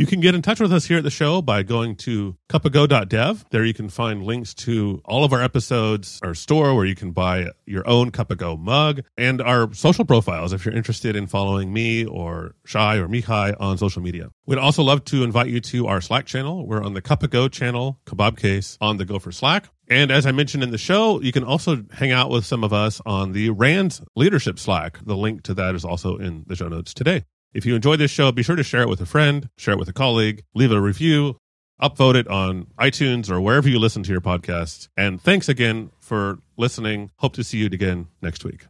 You 0.00 0.06
can 0.06 0.20
get 0.20 0.34
in 0.34 0.40
touch 0.40 0.60
with 0.60 0.72
us 0.72 0.86
here 0.86 0.96
at 0.96 1.04
the 1.04 1.10
show 1.10 1.42
by 1.42 1.62
going 1.62 1.94
to 1.96 2.34
cupogo.dev. 2.48 3.44
There 3.50 3.66
you 3.66 3.74
can 3.74 3.90
find 3.90 4.22
links 4.22 4.54
to 4.54 5.02
all 5.04 5.24
of 5.24 5.34
our 5.34 5.42
episodes, 5.42 6.18
our 6.22 6.32
store 6.32 6.74
where 6.74 6.86
you 6.86 6.94
can 6.94 7.10
buy 7.10 7.48
your 7.66 7.86
own 7.86 8.10
Cup 8.10 8.34
Go 8.38 8.56
mug, 8.56 9.02
and 9.18 9.42
our 9.42 9.74
social 9.74 10.06
profiles 10.06 10.54
if 10.54 10.64
you're 10.64 10.74
interested 10.74 11.16
in 11.16 11.26
following 11.26 11.70
me 11.70 12.06
or 12.06 12.54
Shai 12.64 12.96
or 12.96 13.08
Mihai 13.08 13.54
on 13.60 13.76
social 13.76 14.00
media. 14.00 14.30
We'd 14.46 14.56
also 14.58 14.82
love 14.82 15.04
to 15.04 15.22
invite 15.22 15.48
you 15.48 15.60
to 15.60 15.86
our 15.88 16.00
Slack 16.00 16.24
channel. 16.24 16.66
We're 16.66 16.82
on 16.82 16.94
the 16.94 17.02
Cup 17.02 17.28
Go 17.28 17.48
channel, 17.48 18.00
Kebab 18.06 18.38
Case, 18.38 18.78
on 18.80 18.96
the 18.96 19.04
Gopher 19.04 19.32
Slack. 19.32 19.68
And 19.86 20.10
as 20.10 20.24
I 20.24 20.32
mentioned 20.32 20.62
in 20.62 20.70
the 20.70 20.78
show, 20.78 21.20
you 21.20 21.30
can 21.30 21.44
also 21.44 21.84
hang 21.92 22.10
out 22.10 22.30
with 22.30 22.46
some 22.46 22.64
of 22.64 22.72
us 22.72 23.02
on 23.04 23.32
the 23.32 23.50
RAND 23.50 24.00
Leadership 24.16 24.58
Slack. 24.58 24.98
The 25.04 25.14
link 25.14 25.42
to 25.42 25.52
that 25.52 25.74
is 25.74 25.84
also 25.84 26.16
in 26.16 26.44
the 26.46 26.56
show 26.56 26.68
notes 26.68 26.94
today. 26.94 27.24
If 27.52 27.66
you 27.66 27.74
enjoyed 27.74 27.98
this 27.98 28.10
show, 28.10 28.30
be 28.30 28.42
sure 28.42 28.56
to 28.56 28.62
share 28.62 28.82
it 28.82 28.88
with 28.88 29.00
a 29.00 29.06
friend, 29.06 29.48
share 29.56 29.74
it 29.74 29.78
with 29.78 29.88
a 29.88 29.92
colleague, 29.92 30.44
leave 30.54 30.70
a 30.70 30.80
review, 30.80 31.36
upvote 31.82 32.14
it 32.14 32.28
on 32.28 32.66
iTunes 32.78 33.30
or 33.30 33.40
wherever 33.40 33.68
you 33.68 33.78
listen 33.78 34.02
to 34.04 34.12
your 34.12 34.20
podcasts. 34.20 34.88
And 34.96 35.20
thanks 35.20 35.48
again 35.48 35.90
for 35.98 36.38
listening. 36.56 37.10
Hope 37.16 37.34
to 37.34 37.44
see 37.44 37.58
you 37.58 37.66
again 37.66 38.08
next 38.22 38.44
week. 38.44 38.69